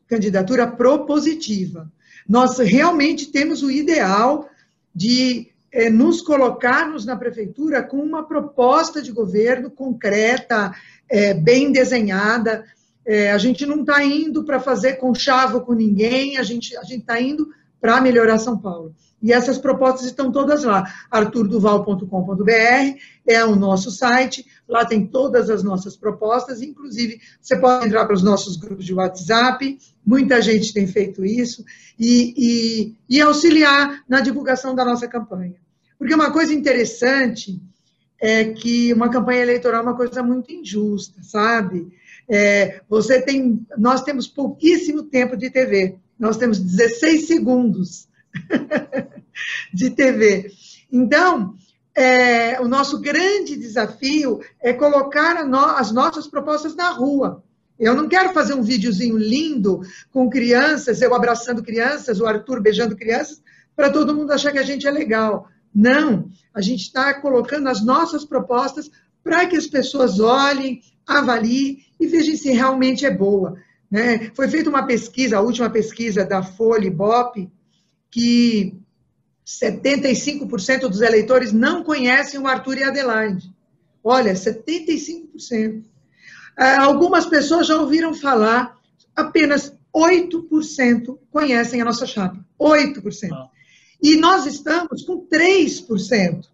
candidatura 0.08 0.68
propositiva. 0.68 1.92
Nós 2.28 2.58
realmente 2.58 3.32
temos 3.32 3.64
o 3.64 3.72
ideal 3.72 4.50
de 4.94 5.50
é, 5.72 5.90
nos 5.90 6.22
colocarmos 6.22 7.06
na 7.06 7.16
prefeitura 7.16 7.84
com 7.84 7.98
uma 7.98 8.24
proposta 8.24 9.02
de 9.02 9.12
governo 9.12 9.70
concreta, 9.70 10.74
é, 11.08 11.34
bem 11.34 11.72
desenhada. 11.72 12.66
É, 13.06 13.32
a 13.32 13.38
gente 13.38 13.66
não 13.66 13.82
está 13.82 14.04
indo 14.04 14.44
para 14.44 14.60
fazer 14.60 14.94
conchavo 14.94 15.62
com 15.62 15.74
ninguém, 15.74 16.38
a 16.38 16.44
gente 16.44 16.76
a 16.78 16.84
está 16.84 17.20
indo 17.20 17.50
para 17.80 18.02
melhorar 18.02 18.38
São 18.40 18.58
Paulo. 18.58 18.94
E 19.22 19.34
essas 19.34 19.58
propostas 19.58 20.06
estão 20.06 20.32
todas 20.32 20.64
lá. 20.64 20.84
arturduval.com.br 21.12 22.98
é 23.28 23.44
o 23.44 23.56
nosso 23.56 23.92
site, 23.92 24.46
lá 24.68 24.86
tem 24.86 25.06
todas 25.06 25.50
as 25.50 25.62
nossas 25.62 25.96
propostas, 25.98 26.62
inclusive 26.62 27.20
você 27.40 27.58
pode 27.58 27.88
entrar 27.88 28.06
para 28.06 28.16
os 28.16 28.24
nossos 28.24 28.56
grupos 28.56 28.86
de 28.86 28.94
WhatsApp, 28.94 29.78
muita 30.06 30.42
gente 30.42 30.74
tem 30.74 30.88
feito 30.88 31.24
isso, 31.26 31.64
e, 32.00 32.34
e, 32.38 33.18
e 33.18 33.22
auxiliar 33.22 34.04
na 34.08 34.22
divulgação 34.22 34.74
da 34.74 34.86
nossa 34.86 35.08
campanha. 35.08 35.56
Porque 35.98 36.16
uma 36.16 36.32
coisa 36.32 36.54
interessante 36.54 37.62
é 38.22 38.46
que 38.46 38.94
uma 38.94 39.10
campanha 39.10 39.42
eleitoral 39.42 39.82
é 39.82 39.84
uma 39.84 39.96
coisa 39.96 40.24
muito 40.24 40.52
injusta, 40.52 41.22
sabe? 41.22 41.88
É, 42.28 42.82
você 42.88 43.22
tem, 43.22 43.66
nós 43.78 44.04
temos 44.04 44.28
pouquíssimo 44.28 45.04
tempo 45.04 45.36
de 45.36 45.50
TV, 45.50 45.98
nós 46.18 46.38
temos 46.38 46.60
16 46.60 47.28
segundos 47.28 48.08
de 49.74 49.90
TV. 49.90 50.52
Então, 50.92 51.56
é, 51.96 52.60
o 52.62 52.68
nosso 52.68 53.00
grande 53.00 53.56
desafio 53.56 54.40
é 54.62 54.74
colocar 54.74 55.46
no, 55.46 55.58
as 55.58 55.92
nossas 55.92 56.28
propostas 56.28 56.76
na 56.76 56.90
rua. 56.90 57.44
Eu 57.80 57.96
não 57.96 58.10
quero 58.10 58.34
fazer 58.34 58.54
um 58.54 58.62
videozinho 58.62 59.18
lindo 59.18 59.82
com 60.12 60.30
crianças, 60.30 61.02
eu 61.02 61.14
abraçando 61.16 61.64
crianças, 61.64 62.20
o 62.20 62.26
Arthur 62.26 62.62
beijando 62.62 62.96
crianças, 62.96 63.42
para 63.76 63.90
todo 63.90 64.14
mundo 64.14 64.32
achar 64.32 64.52
que 64.52 64.58
a 64.58 64.64
gente 64.64 64.86
é 64.86 64.92
legal. 64.92 65.48
Não, 65.74 66.30
a 66.54 66.62
gente 66.62 66.82
está 66.82 67.14
colocando 67.14 67.70
as 67.70 67.84
nossas 67.84 68.26
propostas 68.26 68.92
para 69.24 69.46
que 69.46 69.56
as 69.56 69.68
pessoas 69.68 70.20
olhem, 70.20 70.82
avaliem 71.08 71.86
e 72.00 72.08
vejam 72.08 72.36
se 72.36 72.52
realmente 72.52 73.06
é 73.06 73.12
boa. 73.12 73.56
Né? 73.90 74.32
Foi 74.36 74.48
feita 74.48 74.70
uma 74.70 74.86
pesquisa, 74.86 75.38
a 75.38 75.42
última 75.42 75.70
pesquisa 75.70 76.26
da 76.26 76.44
Folha 76.44 76.88
Ibope, 76.88 77.50
que 78.12 78.78
75% 79.50 80.82
dos 80.82 81.02
eleitores 81.02 81.52
não 81.52 81.84
conhecem 81.84 82.40
o 82.40 82.46
Arthur 82.46 82.78
e 82.78 82.84
a 82.84 82.90
Adelaide. 82.90 83.52
Olha, 84.04 84.34
75%. 84.34 85.84
Ah, 86.56 86.84
algumas 86.84 87.26
pessoas 87.26 87.66
já 87.66 87.76
ouviram 87.76 88.14
falar, 88.14 88.78
apenas 89.16 89.74
8% 89.94 91.18
conhecem 91.32 91.82
a 91.82 91.86
nossa 91.86 92.06
chapa. 92.06 92.46
8%. 92.60 93.32
Ah. 93.34 93.50
E 94.02 94.16
nós 94.18 94.46
estamos 94.46 95.04
com 95.04 95.26
3%. 95.26 96.46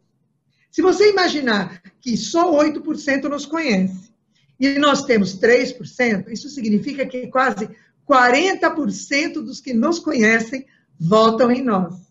Se 0.72 0.82
você 0.82 1.10
imaginar 1.10 1.82
que 2.00 2.16
só 2.16 2.50
8% 2.58 3.24
nos 3.24 3.46
conhece 3.46 4.10
e 4.58 4.80
nós 4.80 5.04
temos 5.04 5.38
3%, 5.38 6.30
isso 6.30 6.50
significa 6.50 7.06
que 7.06 7.28
quase 7.28 7.70
40% 8.10 9.34
dos 9.34 9.60
que 9.60 9.74
nos 9.74 10.00
conhecem 10.00 10.66
votam 10.98 11.52
em 11.52 11.62
nós. 11.62 12.05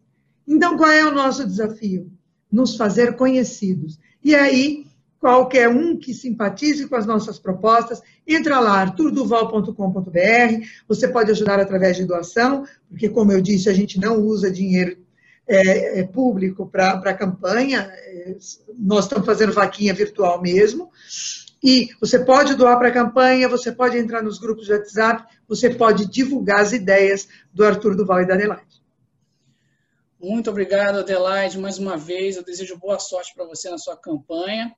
Então, 0.47 0.77
qual 0.77 0.91
é 0.91 1.05
o 1.05 1.15
nosso 1.15 1.47
desafio? 1.47 2.11
Nos 2.51 2.77
fazer 2.77 3.17
conhecidos. 3.17 3.99
E 4.23 4.35
aí, 4.35 4.87
qualquer 5.19 5.69
um 5.69 5.97
que 5.97 6.13
simpatize 6.13 6.87
com 6.87 6.97
as 6.97 7.07
nossas 7.07 7.39
propostas, 7.39 8.03
entra 8.27 8.61
lá, 8.61 8.81
arturduval.com.br, 8.81 10.67
você 10.87 11.09
pode 11.09 11.31
ajudar 11.31 11.59
através 11.59 11.97
de 11.97 12.05
doação, 12.05 12.67
porque, 12.89 13.09
como 13.09 13.33
eu 13.33 13.41
disse, 13.41 13.71
a 13.71 13.73
gente 13.73 13.99
não 13.99 14.21
usa 14.21 14.51
dinheiro 14.51 14.99
é, 15.47 16.01
é 16.01 16.03
público 16.05 16.67
para 16.67 16.93
a 16.93 17.15
campanha, 17.15 17.91
é, 17.91 18.37
nós 18.79 19.05
estamos 19.05 19.27
fazendo 19.27 19.53
vaquinha 19.53 19.95
virtual 19.95 20.41
mesmo, 20.41 20.91
e 21.63 21.89
você 21.99 22.19
pode 22.19 22.55
doar 22.55 22.79
para 22.79 22.89
a 22.89 22.93
campanha, 22.93 23.49
você 23.49 23.73
pode 23.73 23.97
entrar 23.97 24.23
nos 24.23 24.39
grupos 24.39 24.67
de 24.67 24.73
WhatsApp, 24.73 25.25
você 25.49 25.71
pode 25.71 26.07
divulgar 26.07 26.61
as 26.61 26.73
ideias 26.73 27.27
do 27.53 27.65
Arthur 27.65 27.97
Duval 27.97 28.21
e 28.21 28.27
da 28.27 28.35
Adelaide. 28.35 28.74
Muito 30.25 30.49
obrigado, 30.49 31.01
Adelaide, 31.01 31.59
mais 31.59 31.79
uma 31.79 31.99
vez. 31.99 32.37
Eu 32.37 32.43
desejo 32.43 32.79
boa 32.79 32.99
sorte 32.99 33.35
para 33.35 33.45
você 33.45 33.69
na 33.69 33.77
sua 33.77 33.95
campanha. 33.95 34.75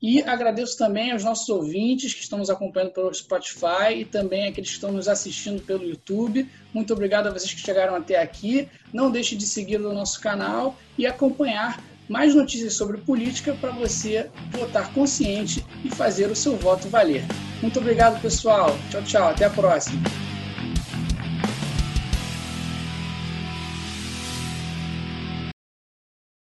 E 0.00 0.22
agradeço 0.22 0.78
também 0.78 1.12
aos 1.12 1.24
nossos 1.24 1.48
ouvintes 1.48 2.14
que 2.14 2.22
estão 2.22 2.38
nos 2.38 2.48
acompanhando 2.48 2.92
pelo 2.92 3.12
Spotify 3.12 3.96
e 3.96 4.04
também 4.04 4.48
aqueles 4.48 4.70
que 4.70 4.76
estão 4.76 4.92
nos 4.92 5.06
assistindo 5.06 5.60
pelo 5.62 5.84
YouTube. 5.84 6.48
Muito 6.72 6.92
obrigado 6.92 7.26
a 7.26 7.30
vocês 7.30 7.52
que 7.52 7.60
chegaram 7.60 7.96
até 7.96 8.18
aqui. 8.22 8.66
Não 8.92 9.10
deixe 9.10 9.36
de 9.36 9.44
seguir 9.44 9.76
o 9.76 9.92
nosso 9.92 10.20
canal 10.20 10.76
e 10.96 11.06
acompanhar 11.06 11.84
mais 12.08 12.34
notícias 12.34 12.72
sobre 12.72 12.98
política 12.98 13.54
para 13.60 13.72
você 13.72 14.30
votar 14.52 14.94
consciente 14.94 15.62
e 15.84 15.90
fazer 15.90 16.30
o 16.30 16.36
seu 16.36 16.56
voto 16.56 16.88
valer. 16.88 17.24
Muito 17.60 17.78
obrigado, 17.78 18.22
pessoal. 18.22 18.74
Tchau, 18.90 19.02
tchau. 19.02 19.28
Até 19.28 19.44
a 19.44 19.50
próxima. 19.50 20.27